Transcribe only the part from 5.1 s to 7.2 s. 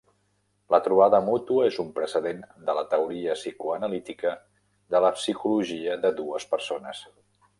psicologia de dues persones.